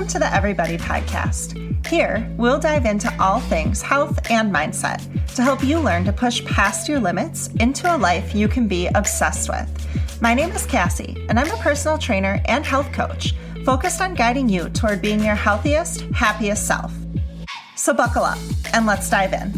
[0.00, 1.86] Welcome to the Everybody Podcast.
[1.86, 6.42] Here, we'll dive into all things health and mindset to help you learn to push
[6.46, 10.22] past your limits into a life you can be obsessed with.
[10.22, 13.34] My name is Cassie, and I'm a personal trainer and health coach
[13.66, 16.94] focused on guiding you toward being your healthiest, happiest self.
[17.76, 18.38] So, buckle up
[18.72, 19.52] and let's dive in.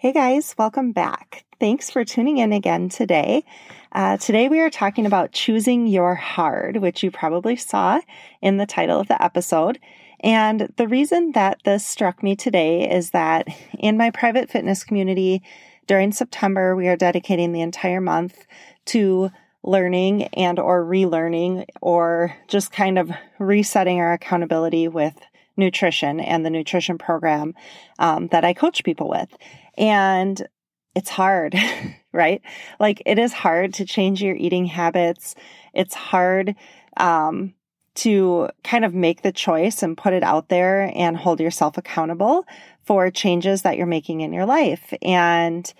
[0.00, 1.44] Hey guys, welcome back.
[1.58, 3.44] Thanks for tuning in again today.
[3.90, 8.00] Uh, today we are talking about choosing your hard, which you probably saw
[8.40, 9.80] in the title of the episode.
[10.20, 15.42] And the reason that this struck me today is that in my private fitness community
[15.88, 18.46] during September, we are dedicating the entire month
[18.84, 19.32] to
[19.64, 25.18] learning and or relearning or just kind of resetting our accountability with
[25.56, 27.52] nutrition and the nutrition program
[27.98, 29.36] um, that I coach people with.
[29.78, 30.46] And
[30.94, 31.54] it's hard,
[32.12, 32.42] right?
[32.78, 35.34] Like it is hard to change your eating habits.
[35.72, 36.56] It's hard
[36.96, 37.54] um,
[37.96, 42.44] to kind of make the choice and put it out there and hold yourself accountable
[42.84, 44.92] for changes that you're making in your life.
[45.02, 45.72] And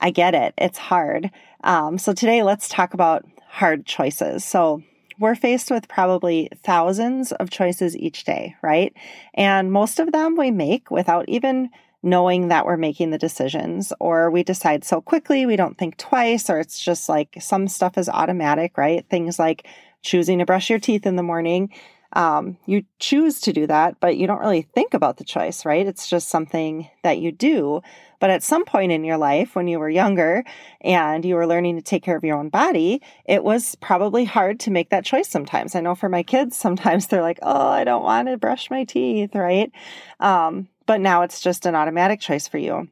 [0.00, 0.52] I get it.
[0.58, 1.30] It's hard.
[1.64, 4.44] Um, so today let's talk about hard choices.
[4.44, 4.82] So
[5.18, 8.94] we're faced with probably thousands of choices each day, right?
[9.34, 11.70] And most of them we make without even
[12.02, 16.48] knowing that we're making the decisions, or we decide so quickly we don't think twice,
[16.48, 19.04] or it's just like some stuff is automatic, right?
[19.08, 19.66] Things like
[20.02, 21.70] choosing to brush your teeth in the morning.
[22.12, 25.86] Um, you choose to do that, but you don't really think about the choice, right?
[25.86, 27.82] It's just something that you do.
[28.20, 30.44] But at some point in your life, when you were younger
[30.80, 34.60] and you were learning to take care of your own body, it was probably hard
[34.60, 35.74] to make that choice sometimes.
[35.74, 38.84] I know for my kids, sometimes they're like, oh, I don't want to brush my
[38.84, 39.70] teeth, right?
[40.20, 42.88] Um, but now it's just an automatic choice for you.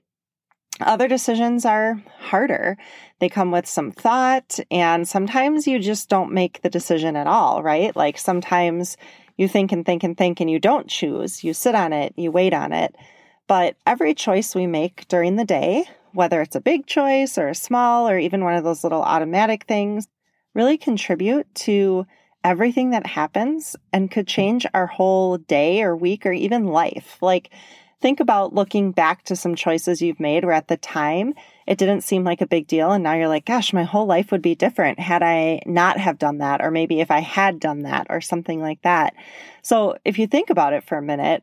[0.81, 2.77] Other decisions are harder.
[3.20, 7.63] They come with some thought, and sometimes you just don't make the decision at all,
[7.63, 7.95] right?
[7.95, 8.96] Like sometimes
[9.36, 11.45] you think and think and think and you don't choose.
[11.45, 12.96] You sit on it, you wait on it.
[13.46, 17.55] But every choice we make during the day, whether it's a big choice or a
[17.55, 20.08] small or even one of those little automatic things,
[20.55, 22.07] really contribute to
[22.42, 27.18] everything that happens and could change our whole day or week or even life.
[27.20, 27.51] Like,
[28.05, 31.33] think about looking back to some choices you've made where at the time
[31.67, 34.31] it didn't seem like a big deal and now you're like gosh my whole life
[34.31, 37.79] would be different had i not have done that or maybe if i had done
[37.85, 39.15] that or something like that
[39.63, 41.42] so if you think about it for a minute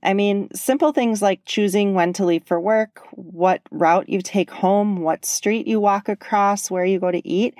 [0.00, 4.48] I mean, simple things like choosing when to leave for work, what route you take
[4.48, 7.56] home, what street you walk across, where you go to eat.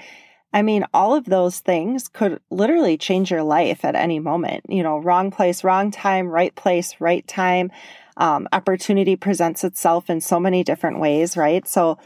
[0.53, 4.67] I mean, all of those things could literally change your life at any moment.
[4.69, 7.73] You know, wrong place, wrong time, right place, right time
[8.19, 11.67] um, opportunity presents itself in so many different ways, right?
[11.67, 11.99] So,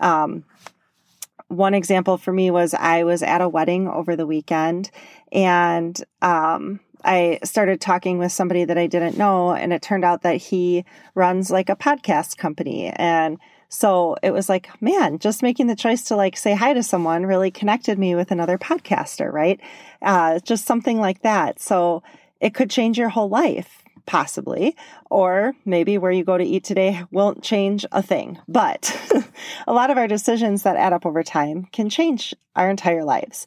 [0.00, 0.44] um,
[1.48, 4.90] one example for me was I was at a wedding over the weekend
[5.30, 10.22] and um, I started talking with somebody that I didn't know, and it turned out
[10.22, 12.86] that he runs like a podcast company.
[12.88, 13.38] And
[13.68, 17.26] so it was like, man, just making the choice to like say hi to someone
[17.26, 19.60] really connected me with another podcaster, right?
[20.00, 21.60] Uh, just something like that.
[21.60, 22.02] So
[22.40, 24.76] it could change your whole life possibly,
[25.10, 28.38] or maybe where you go to eat today won't change a thing.
[28.48, 28.96] But
[29.66, 33.46] a lot of our decisions that add up over time can change our entire lives.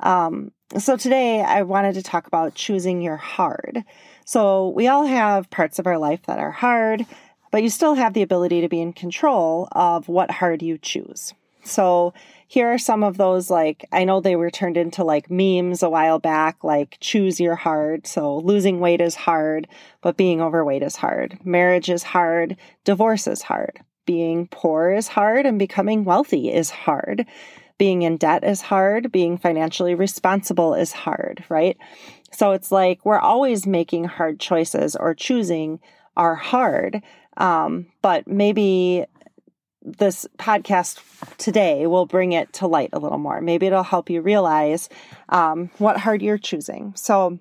[0.00, 3.84] Um, so today I wanted to talk about choosing your hard.
[4.24, 7.06] So we all have parts of our life that are hard,
[7.50, 11.32] but you still have the ability to be in control of what hard you choose.
[11.64, 12.14] So
[12.48, 15.90] here are some of those like I know they were turned into like memes a
[15.90, 18.06] while back like choose your hard.
[18.06, 19.66] So losing weight is hard,
[20.00, 21.38] but being overweight is hard.
[21.44, 23.80] Marriage is hard, divorce is hard.
[24.06, 27.26] Being poor is hard and becoming wealthy is hard.
[27.78, 31.76] Being in debt is hard, being financially responsible is hard, right?
[32.32, 35.80] So it's like we're always making hard choices or choosing
[36.16, 37.02] are hard.
[37.36, 39.04] Um, but maybe
[39.86, 41.00] this podcast
[41.38, 43.40] today will bring it to light a little more.
[43.40, 44.88] Maybe it'll help you realize
[45.28, 46.92] um, what hard you're choosing.
[46.96, 47.38] So,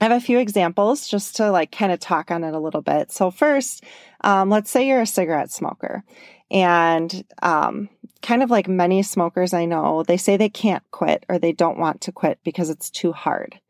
[0.00, 2.80] I have a few examples just to like kind of talk on it a little
[2.80, 3.12] bit.
[3.12, 3.84] So, first,
[4.22, 6.04] um, let's say you're a cigarette smoker,
[6.50, 7.88] and um,
[8.22, 11.78] kind of like many smokers I know, they say they can't quit or they don't
[11.78, 13.60] want to quit because it's too hard.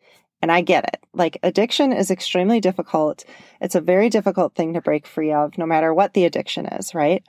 [0.43, 1.01] And I get it.
[1.13, 3.25] Like addiction is extremely difficult.
[3.61, 6.95] It's a very difficult thing to break free of, no matter what the addiction is,
[6.95, 7.23] right?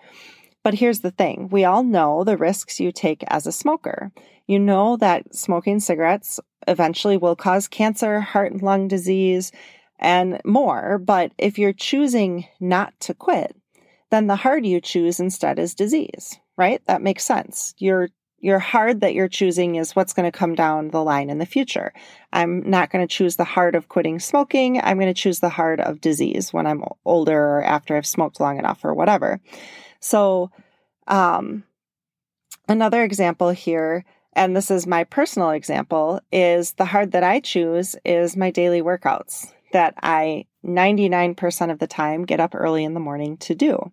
[0.64, 4.12] But here's the thing we all know the risks you take as a smoker.
[4.48, 9.52] You know that smoking cigarettes eventually will cause cancer, heart and lung disease,
[10.00, 10.98] and more.
[10.98, 13.56] But if you're choosing not to quit,
[14.12, 16.82] then the hard you choose instead is disease, right?
[16.86, 17.74] That makes sense.
[17.78, 18.10] Your
[18.42, 21.46] your hard that you're choosing is what's going to come down the line in the
[21.46, 21.94] future.
[22.34, 24.82] I'm not going to choose the hard of quitting smoking.
[24.82, 28.40] I'm going to choose the hard of disease when I'm older or after I've smoked
[28.40, 29.40] long enough or whatever.
[30.00, 30.52] So,
[31.08, 31.64] um,
[32.68, 34.04] another example here,
[34.34, 38.82] and this is my personal example, is the hard that I choose is my daily
[38.82, 43.92] workouts that I 99% of the time get up early in the morning to do.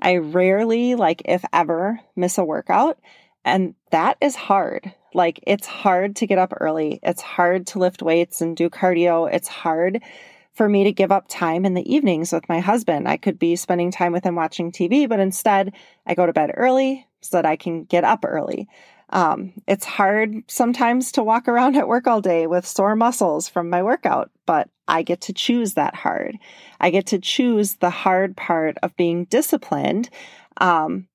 [0.00, 2.98] I rarely, like if ever, miss a workout.
[3.44, 4.92] And that is hard.
[5.14, 7.00] Like it's hard to get up early.
[7.02, 9.32] It's hard to lift weights and do cardio.
[9.32, 10.02] It's hard
[10.54, 13.08] for me to give up time in the evenings with my husband.
[13.08, 15.74] I could be spending time with him watching TV, but instead
[16.06, 18.68] I go to bed early so that I can get up early.
[19.10, 23.68] Um, it's hard sometimes to walk around at work all day with sore muscles from
[23.68, 26.38] my workout, but I get to choose that hard.
[26.80, 30.08] I get to choose the hard part of being disciplined
[30.58, 31.08] um,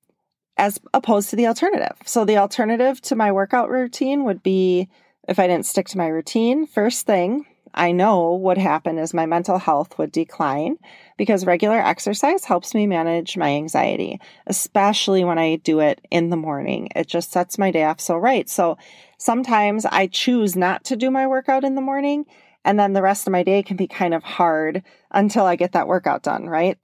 [0.57, 1.95] as opposed to the alternative.
[2.05, 4.89] So, the alternative to my workout routine would be
[5.27, 9.25] if I didn't stick to my routine, first thing, I know would happen is my
[9.27, 10.77] mental health would decline
[11.15, 16.37] because regular exercise helps me manage my anxiety, especially when I do it in the
[16.37, 16.89] morning.
[16.95, 18.49] It just sets my day off so right.
[18.49, 18.77] So
[19.19, 22.25] sometimes I choose not to do my workout in the morning,
[22.65, 25.73] and then the rest of my day can be kind of hard until I get
[25.73, 26.77] that workout done, right?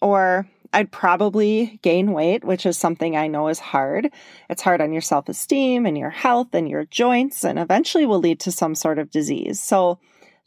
[0.00, 4.10] Or I'd probably gain weight, which is something I know is hard.
[4.50, 8.18] It's hard on your self esteem and your health and your joints, and eventually will
[8.18, 9.60] lead to some sort of disease.
[9.60, 9.98] So,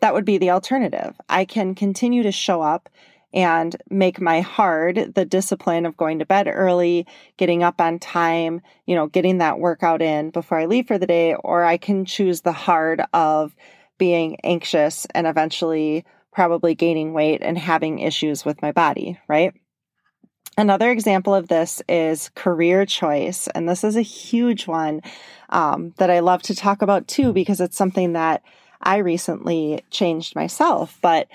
[0.01, 1.15] that would be the alternative.
[1.29, 2.89] I can continue to show up
[3.33, 7.07] and make my hard the discipline of going to bed early,
[7.37, 11.07] getting up on time, you know, getting that workout in before I leave for the
[11.07, 13.55] day, or I can choose the hard of
[13.97, 16.03] being anxious and eventually
[16.33, 19.53] probably gaining weight and having issues with my body, right?
[20.57, 23.47] Another example of this is career choice.
[23.55, 25.01] And this is a huge one
[25.49, 28.43] um, that I love to talk about too, because it's something that
[28.81, 30.97] I recently changed myself.
[31.01, 31.27] But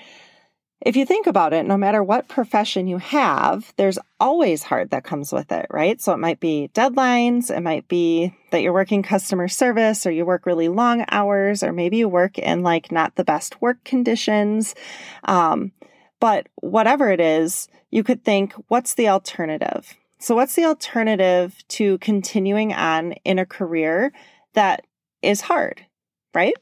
[0.81, 5.03] if you think about it, no matter what profession you have, there's always hard that
[5.03, 5.99] comes with it, right?
[5.99, 10.23] So it might be deadlines, it might be that you're working customer service or you
[10.23, 14.75] work really long hours, or maybe you work in like not the best work conditions.
[15.23, 15.71] Um,
[16.19, 19.95] but whatever it is, you could think, what's the alternative?
[20.19, 24.11] So, what's the alternative to continuing on in a career
[24.53, 24.85] that
[25.21, 25.85] is hard,
[26.33, 26.55] right?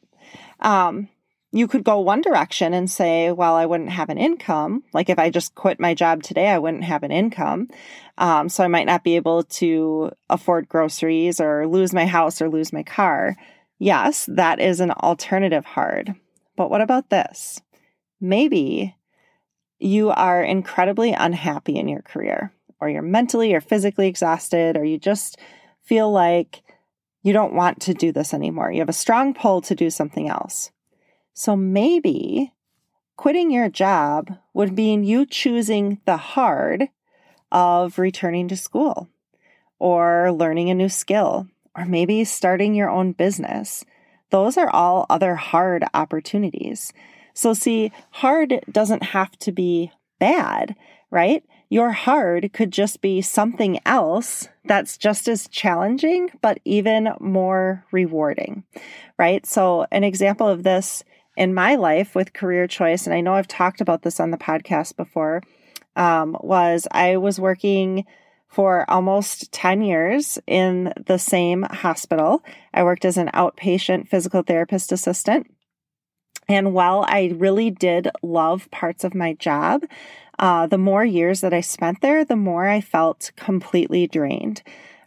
[0.60, 1.10] Um,
[1.56, 4.84] you could go one direction and say, well, I wouldn't have an income.
[4.92, 7.70] Like if I just quit my job today, I wouldn't have an income.
[8.18, 12.50] Um, so I might not be able to afford groceries or lose my house or
[12.50, 13.38] lose my car.
[13.80, 16.14] Yes, that is an alternative hard.
[16.58, 17.62] But what about this?
[18.20, 18.94] Maybe
[19.86, 22.52] you are incredibly unhappy in your career,
[22.82, 25.38] or you're mentally or physically exhausted, or you just
[25.84, 26.64] feel like
[27.22, 28.72] you don't want to do this anymore.
[28.72, 30.72] You have a strong pull to do something else.
[31.34, 32.54] So maybe
[33.16, 36.90] quitting your job would mean you choosing the hard
[37.52, 39.08] of returning to school
[39.78, 43.86] or learning a new skill or maybe starting your own business.
[44.32, 46.92] Those are all other hard opportunities.
[47.36, 50.76] So, see, hard doesn't have to be bad,
[51.12, 51.44] right?
[51.70, 58.64] Your hard could just be something else that's just as challenging, but even more rewarding,
[59.20, 59.46] right?
[59.46, 61.04] So, an example of this
[61.36, 64.38] in my life with career choice, and I know I've talked about this on the
[64.38, 65.44] podcast before,
[65.98, 68.06] um, was I was working
[68.48, 72.42] for almost 10 years in the same hospital.
[72.74, 75.52] I worked as an outpatient physical therapist assistant.
[76.48, 79.84] And while I really did love parts of my job,
[80.38, 84.62] uh, the more years that I spent there, the more I felt completely drained.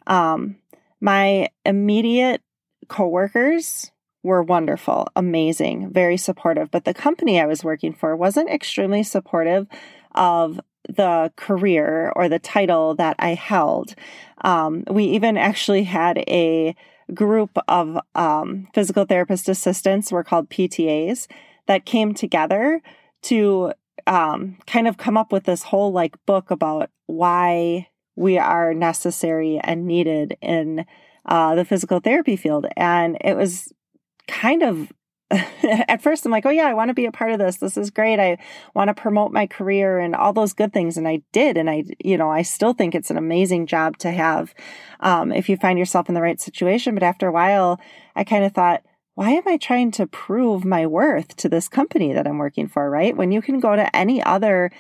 [0.07, 0.57] Um,
[1.01, 2.43] my immediate
[2.89, 3.91] coworkers
[4.23, 6.71] were wonderful, amazing, very supportive.
[6.71, 9.67] But the company I was working for wasn't extremely supportive
[10.15, 13.95] of the career or the title that I held.
[14.41, 16.75] Um, we even actually had a
[17.15, 21.27] group of um, physical therapist assistants, we're called PTAs,
[21.67, 22.81] that came together
[23.23, 23.73] to
[24.07, 29.61] um, kind of come up with this whole like book about why we are necessary
[29.63, 30.85] and needed in
[31.27, 32.67] uh, the physical therapy field.
[32.77, 33.73] And it was
[34.27, 34.93] kind of
[35.31, 37.57] at first I'm like, oh yeah, I want to be a part of this.
[37.57, 38.19] This is great.
[38.19, 38.39] I
[38.75, 40.97] want to promote my career and all those good things.
[40.97, 41.57] And I did.
[41.57, 44.55] And I, you know, I still think it's an amazing job to have
[45.01, 46.95] um, if you find yourself in the right situation.
[46.95, 47.79] But after a while,
[48.17, 48.83] I kind of thought,
[49.15, 52.89] why am I trying to prove my worth to this company that I'm working for,
[52.89, 53.17] right?
[53.17, 54.71] When you can go to any other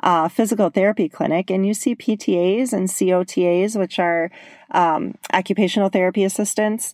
[0.00, 4.30] uh, physical therapy clinic and you see PTAs and COTAs, which are
[4.70, 6.92] um, occupational therapy assistants,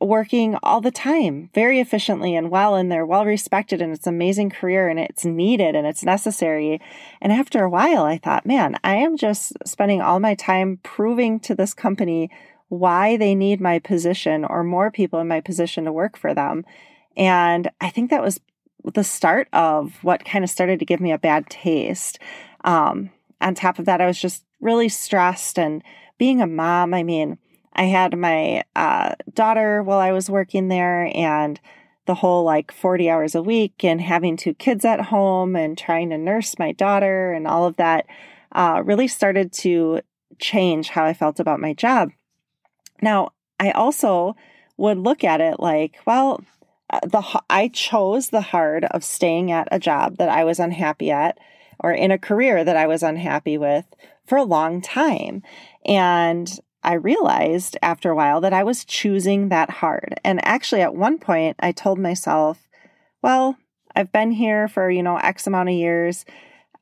[0.00, 4.14] working all the time very efficiently and well and they're well respected and it's an
[4.14, 6.80] amazing career and it's needed and it's necessary
[7.20, 11.40] and after a while i thought man i am just spending all my time proving
[11.40, 12.30] to this company
[12.68, 16.64] why they need my position or more people in my position to work for them
[17.16, 18.40] and i think that was
[18.84, 22.18] the start of what kind of started to give me a bad taste.
[22.64, 23.10] Um,
[23.40, 25.82] on top of that, I was just really stressed and
[26.18, 26.94] being a mom.
[26.94, 27.38] I mean,
[27.80, 31.58] I had my uh, daughter while I was working there and
[32.04, 36.10] the whole like 40 hours a week and having two kids at home and trying
[36.10, 38.04] to nurse my daughter and all of that
[38.52, 40.02] uh, really started to
[40.38, 42.10] change how I felt about my job.
[43.00, 44.36] Now, I also
[44.76, 46.44] would look at it like, well,
[47.02, 51.38] the I chose the hard of staying at a job that I was unhappy at
[51.78, 53.86] or in a career that I was unhappy with
[54.26, 55.42] for a long time.
[55.86, 60.20] And I realized after a while that I was choosing that hard.
[60.24, 62.68] And actually at one point I told myself,
[63.22, 63.56] well,
[63.94, 66.24] I've been here for, you know, X amount of years.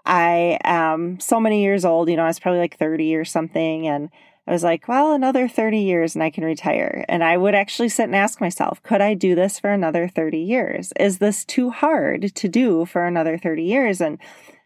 [0.07, 3.87] I am so many years old, you know, I was probably like 30 or something
[3.87, 4.09] and
[4.47, 7.05] I was like, well, another 30 years and I can retire.
[7.07, 10.39] And I would actually sit and ask myself, could I do this for another 30
[10.39, 10.91] years?
[10.99, 14.01] Is this too hard to do for another 30 years?
[14.01, 14.19] And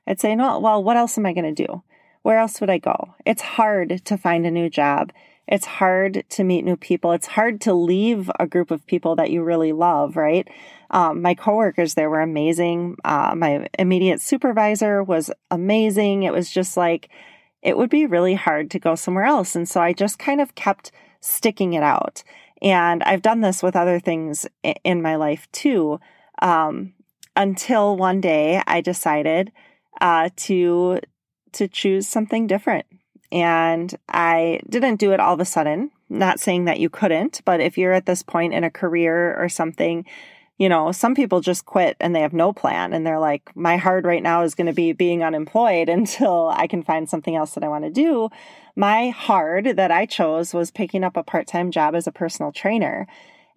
[0.07, 1.83] I'd say, no, well, what else am I going to do?
[2.23, 3.15] Where else would I go?
[3.27, 5.13] It's hard to find a new job.
[5.49, 7.13] It's hard to meet new people.
[7.13, 10.49] It's hard to leave a group of people that you really love, right?
[10.91, 12.97] Um, my coworkers there were amazing.
[13.05, 16.23] Uh, my immediate supervisor was amazing.
[16.23, 17.09] It was just like,
[17.61, 19.57] it would be really hard to go somewhere else.
[19.57, 22.23] And so I just kind of kept sticking it out.
[22.61, 24.47] And I've done this with other things
[24.85, 25.99] in my life too.
[26.41, 26.95] Um,
[27.35, 29.51] until one day I decided
[30.01, 31.01] uh, to
[31.53, 32.87] to choose something different.
[33.31, 35.91] And I didn't do it all of a sudden.
[36.09, 39.49] Not saying that you couldn't, but if you're at this point in a career or
[39.49, 40.05] something,
[40.59, 43.79] you know, some people just quit and they have no plan and they're like, my
[43.79, 47.55] hard right now is going to be being unemployed until I can find something else
[47.55, 48.29] that I want to do.
[48.77, 52.53] My hard that I chose was picking up a part time job as a personal
[52.53, 53.07] trainer.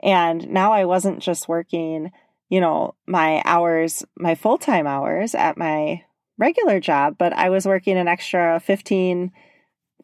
[0.02, 2.12] And now I wasn't just working,
[2.50, 6.04] you know, my hours, my full time hours at my
[6.38, 9.32] regular job, but I was working an extra 15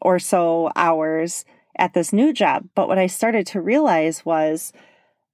[0.00, 1.44] or so hours
[1.76, 2.68] at this new job.
[2.74, 4.72] But what I started to realize was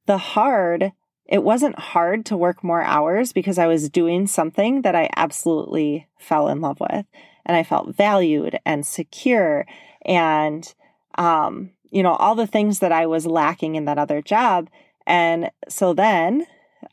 [0.07, 0.93] the hard
[1.29, 6.09] it wasn't hard to work more hours because I was doing something that I absolutely
[6.19, 7.05] fell in love with
[7.45, 9.67] and I felt valued and secure
[10.07, 10.73] and
[11.19, 14.71] um, you know all the things that I was lacking in that other job
[15.07, 16.47] and so then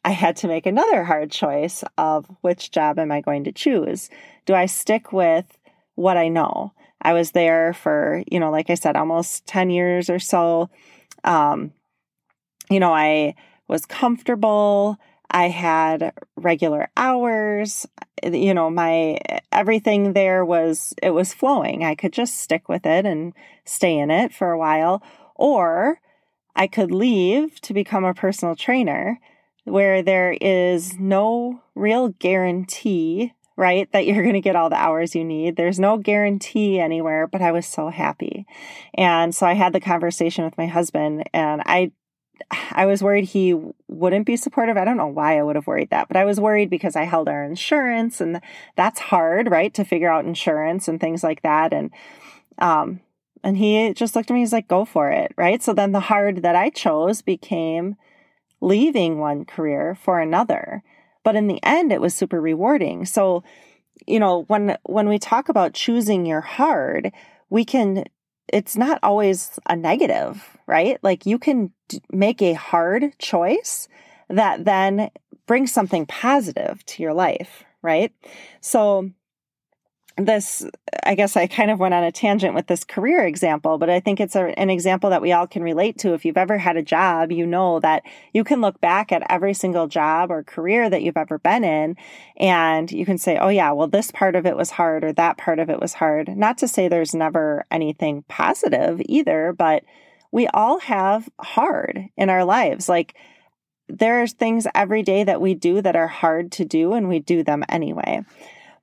[0.04, 4.10] I had to make another hard choice of which job am I going to choose
[4.46, 5.58] do I stick with
[5.96, 10.10] what I know I was there for you know like I said almost 10 years
[10.10, 10.70] or so
[11.24, 11.72] um,
[12.70, 13.36] you know I
[13.68, 14.98] was comfortable.
[15.30, 17.86] I had regular hours.
[18.24, 19.20] You know, my
[19.52, 21.84] everything there was, it was flowing.
[21.84, 23.34] I could just stick with it and
[23.66, 25.04] stay in it for a while.
[25.36, 26.00] Or
[26.56, 29.20] I could leave to become a personal trainer
[29.66, 35.16] where there is no real guarantee, right, that you're going to get all the hours
[35.16, 35.56] you need.
[35.56, 38.46] There's no guarantee anywhere, but I was so happy.
[38.94, 41.92] And so I had the conversation with my husband and I
[42.72, 43.56] I was worried he
[43.88, 44.76] wouldn't be supportive.
[44.76, 47.04] I don't know why I would have worried that, but I was worried because I
[47.04, 48.42] held our insurance and
[48.76, 49.74] that's hard, right?
[49.74, 51.74] To figure out insurance and things like that.
[51.74, 51.92] And,
[52.58, 53.00] um,
[53.42, 55.64] and he just looked at me, he's like, go for it, right?
[55.64, 57.96] So then the hard that I chose became
[58.66, 60.84] leaving one career for another.
[61.24, 63.06] But in the end, it was super rewarding.
[63.06, 63.44] So,
[64.06, 67.12] you know, when, when we talk about choosing your hard,
[67.50, 68.06] we can
[68.48, 71.00] it's not always a negative, right?
[71.04, 71.72] Like you can
[72.12, 73.88] make a hard choice
[74.30, 75.10] that then
[75.48, 78.14] brings something positive to your life, right?
[78.62, 79.10] So
[80.18, 80.66] this
[81.04, 84.00] i guess i kind of went on a tangent with this career example but i
[84.00, 86.14] think it's a, an example that we all can relate to.
[86.14, 88.04] If you've ever had a job you know that
[88.34, 91.98] you can look back at every single job or career that you've ever been in
[92.38, 95.38] and you can say oh yeah well this part of it was hard or that
[95.38, 96.30] part of it was hard.
[96.38, 99.84] Not to say there's never anything positive either but
[100.32, 102.90] we all have hard in our lives.
[102.90, 103.16] Like
[103.88, 107.44] there's things every day that we do that are hard to do and we do
[107.44, 108.22] them anyway.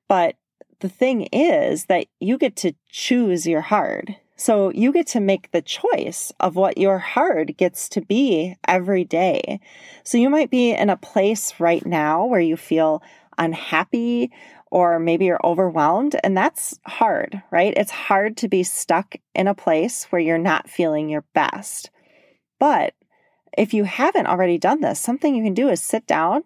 [0.07, 0.35] But
[0.83, 4.17] the thing is that you get to choose your hard.
[4.35, 9.05] So you get to make the choice of what your hard gets to be every
[9.05, 9.61] day.
[10.03, 13.01] So you might be in a place right now where you feel
[13.37, 14.29] unhappy
[14.69, 17.73] or maybe you're overwhelmed, and that's hard, right?
[17.77, 21.91] It's hard to be stuck in a place where you're not feeling your best.
[22.59, 22.93] But
[23.57, 26.43] if you haven't already done this, something you can do is sit down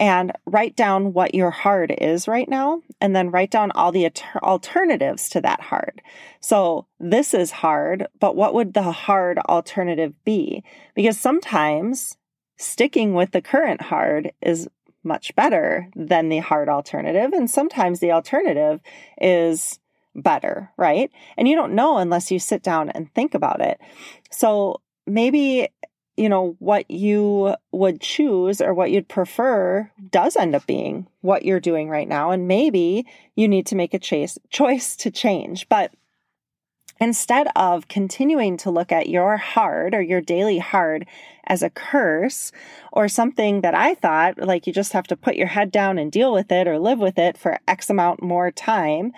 [0.00, 4.10] and write down what your hard is right now, and then write down all the
[4.42, 6.00] alternatives to that hard.
[6.40, 10.64] So, this is hard, but what would the hard alternative be?
[10.94, 12.16] Because sometimes
[12.56, 14.68] sticking with the current hard is
[15.04, 18.80] much better than the hard alternative, and sometimes the alternative
[19.20, 19.78] is
[20.14, 21.10] better, right?
[21.36, 23.78] And you don't know unless you sit down and think about it.
[24.30, 25.68] So, maybe
[26.20, 31.46] you know, what you would choose or what you'd prefer does end up being what
[31.46, 32.30] you're doing right now.
[32.30, 35.66] And maybe you need to make a chase, choice to change.
[35.70, 35.94] But
[37.00, 41.06] instead of continuing to look at your hard or your daily hard
[41.46, 42.52] as a curse
[42.92, 46.12] or something that I thought like you just have to put your head down and
[46.12, 49.12] deal with it or live with it for X amount more time,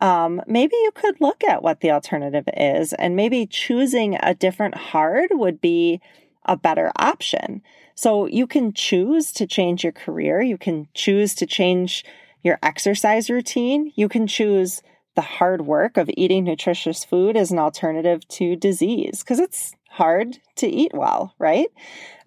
[0.00, 4.74] um, maybe you could look at what the alternative is and maybe choosing a different
[4.74, 6.00] hard would be
[6.46, 7.62] a better option.
[7.94, 10.40] So you can choose to change your career.
[10.40, 12.04] You can choose to change
[12.42, 13.92] your exercise routine.
[13.96, 14.82] You can choose
[15.14, 20.38] the hard work of eating nutritious food as an alternative to disease because it's hard
[20.56, 21.68] to eat well, right?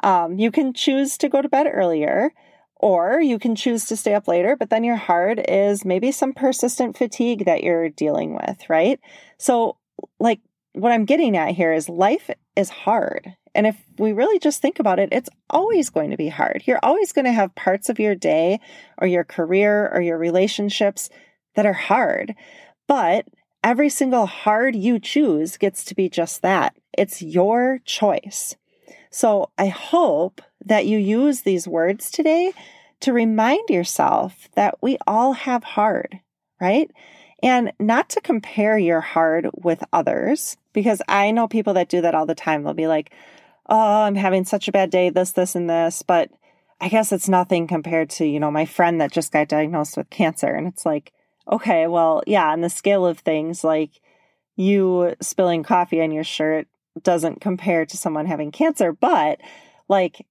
[0.04, 2.32] Um, you can choose to go to bed earlier,
[2.76, 6.34] or you can choose to stay up later, but then your hard is maybe some
[6.34, 9.00] persistent fatigue that you're dealing with, right?
[9.38, 9.78] So,
[10.20, 10.40] like,
[10.74, 13.36] what I'm getting at here is life is hard.
[13.56, 16.64] And if we really just think about it, it's always going to be hard.
[16.66, 18.60] You're always going to have parts of your day
[18.98, 21.10] or your career or your relationships
[21.56, 22.36] that are hard.
[22.88, 23.26] But
[23.64, 28.56] every single hard you choose gets to be just that it's your choice.
[29.10, 32.54] So I hope that you use these words today
[33.00, 36.20] to remind yourself that we all have hard,
[36.60, 36.92] right?
[37.42, 42.16] And not to compare your hard with others, because I know people that do that
[42.16, 42.64] all the time.
[42.64, 43.12] They'll be like,
[43.68, 46.02] oh, I'm having such a bad day, this, this, and this.
[46.02, 46.32] But
[46.82, 50.10] I guess it's nothing compared to, you know, my friend that just got diagnosed with
[50.10, 50.48] cancer.
[50.48, 51.14] And it's like,
[51.52, 53.92] okay, well, yeah, on the scale of things, like
[54.56, 56.68] you spilling coffee on your shirt
[57.02, 59.40] doesn't compare to someone having cancer, but
[59.88, 60.26] like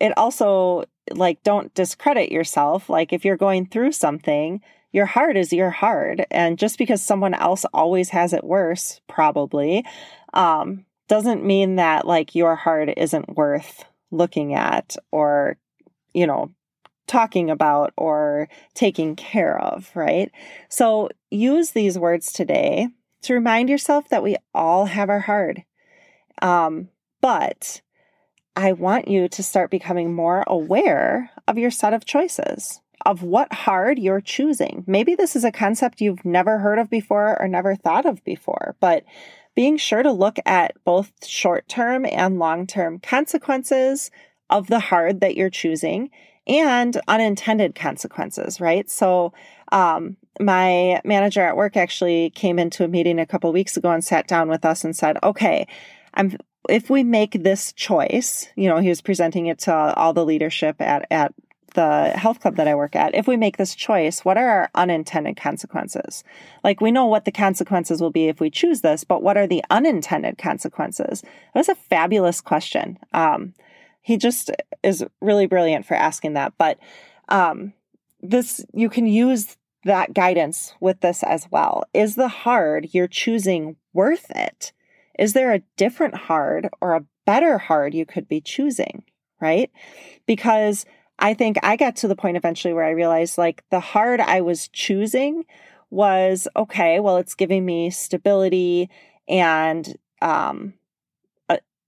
[0.00, 2.88] it also, like, don't discredit yourself.
[2.88, 4.60] Like, if you're going through something,
[4.92, 6.26] your heart is your hard.
[6.30, 9.84] And just because someone else always has it worse, probably,
[10.32, 15.56] um, doesn't mean that like your heart isn't worth looking at or,
[16.14, 16.50] you know,
[17.06, 20.30] talking about or taking care of, right?
[20.68, 22.88] So use these words today
[23.22, 25.64] to remind yourself that we all have our hard.
[26.42, 26.88] Um,
[27.20, 27.80] but
[28.54, 33.52] I want you to start becoming more aware of your set of choices, of what
[33.52, 34.82] hard you're choosing.
[34.86, 38.74] Maybe this is a concept you've never heard of before or never thought of before,
[38.80, 39.04] but
[39.54, 44.10] being sure to look at both short term and long term consequences
[44.50, 46.10] of the hard that you're choosing
[46.48, 48.90] and unintended consequences, right?
[48.90, 49.32] So,
[49.70, 54.04] um, my manager at work actually came into a meeting a couple weeks ago and
[54.04, 55.66] sat down with us and said, okay,
[56.14, 56.36] I'm,
[56.68, 60.80] if we make this choice, you know, he was presenting it to all the leadership
[60.80, 61.32] at, at
[61.76, 64.70] the health club that I work at, if we make this choice, what are our
[64.74, 66.24] unintended consequences?
[66.64, 69.46] Like we know what the consequences will be if we choose this, but what are
[69.46, 71.20] the unintended consequences?
[71.20, 72.98] That was a fabulous question.
[73.12, 73.54] Um,
[74.02, 74.50] he just
[74.82, 76.54] is really brilliant for asking that.
[76.58, 76.78] But
[77.28, 77.72] um,
[78.20, 81.84] this, you can use that guidance with this as well.
[81.92, 84.72] Is the hard you're choosing worth it?
[85.18, 89.04] Is there a different hard or a better hard you could be choosing?
[89.40, 89.70] Right?
[90.24, 90.86] Because
[91.18, 94.40] I think I got to the point eventually where I realized like the hard I
[94.42, 95.44] was choosing
[95.90, 98.90] was okay, well, it's giving me stability
[99.28, 100.74] and um,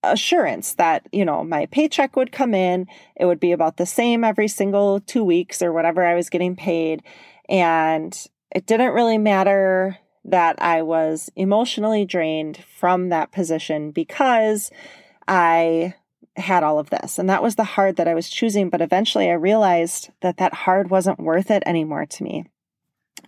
[0.02, 2.86] assurance that, you know, my paycheck would come in.
[3.16, 6.56] It would be about the same every single two weeks or whatever I was getting
[6.56, 7.02] paid.
[7.48, 8.16] And
[8.54, 14.70] it didn't really matter that I was emotionally drained from that position because
[15.26, 15.94] I
[16.38, 17.18] had all of this.
[17.18, 18.70] And that was the hard that I was choosing.
[18.70, 22.44] But eventually I realized that that hard wasn't worth it anymore to me.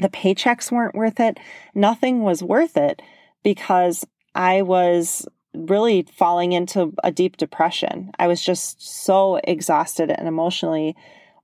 [0.00, 1.38] The paychecks weren't worth it.
[1.74, 3.02] Nothing was worth it
[3.42, 8.12] because I was really falling into a deep depression.
[8.18, 10.96] I was just so exhausted and emotionally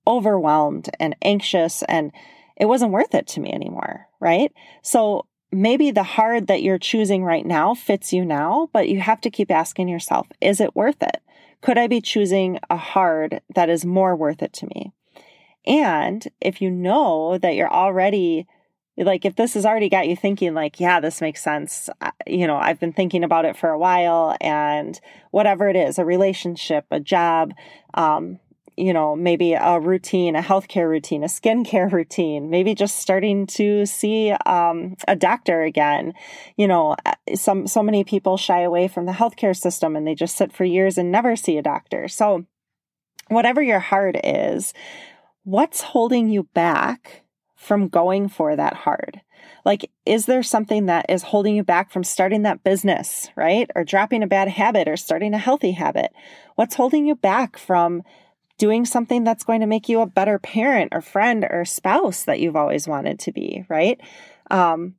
[0.06, 2.12] overwhelmed and anxious, and
[2.56, 4.06] it wasn't worth it to me anymore.
[4.20, 4.52] Right.
[4.82, 9.20] So maybe the hard that you're choosing right now fits you now, but you have
[9.22, 11.20] to keep asking yourself, is it worth it?
[11.60, 14.92] Could I be choosing a hard that is more worth it to me?
[15.66, 18.46] And if you know that you're already
[18.98, 21.90] like if this has already got you thinking like yeah this makes sense
[22.26, 25.00] you know i've been thinking about it for a while and
[25.32, 27.52] whatever it is a relationship a job
[27.92, 28.38] um,
[28.76, 33.86] you know, maybe a routine, a healthcare routine, a skincare routine, maybe just starting to
[33.86, 36.12] see um, a doctor again.
[36.56, 36.96] You know,
[37.34, 40.64] some so many people shy away from the healthcare system and they just sit for
[40.64, 42.08] years and never see a doctor.
[42.08, 42.44] So,
[43.28, 44.74] whatever your heart is,
[45.44, 47.22] what's holding you back
[47.54, 49.22] from going for that hard?
[49.64, 53.68] Like, is there something that is holding you back from starting that business, right?
[53.74, 56.12] Or dropping a bad habit or starting a healthy habit?
[56.54, 58.02] What's holding you back from
[58.58, 62.40] doing something that's going to make you a better parent or friend or spouse that
[62.40, 64.00] you've always wanted to be, right?
[64.50, 64.94] Um,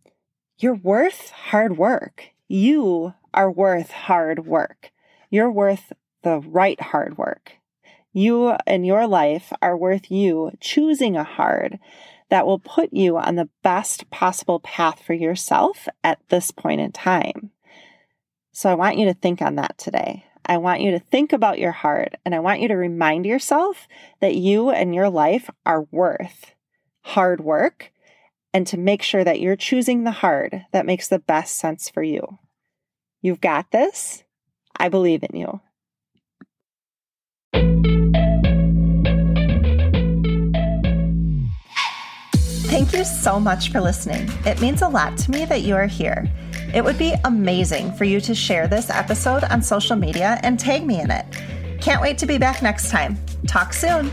[0.59, 2.29] you're worth hard work.
[2.47, 4.91] You are worth hard work.
[5.29, 5.93] You're worth
[6.23, 7.53] the right hard work.
[8.13, 11.79] You and your life are worth you choosing a hard
[12.29, 16.91] that will put you on the best possible path for yourself at this point in
[16.91, 17.51] time.
[18.51, 20.25] So I want you to think on that today.
[20.49, 23.85] I want you to think about your heart and I want you to remind yourself
[24.21, 26.53] that you and your life are worth
[27.01, 27.91] hard work
[28.53, 32.01] and to make sure that you're choosing the hard that makes the best sense for
[32.01, 32.39] you.
[33.21, 34.23] You've got this.
[34.77, 35.59] I believe in you.
[42.67, 44.29] Thank you so much for listening.
[44.45, 46.29] It means a lot to me that you are here.
[46.73, 50.85] It would be amazing for you to share this episode on social media and tag
[50.85, 51.25] me in it.
[51.81, 53.17] Can't wait to be back next time.
[53.47, 54.11] Talk soon.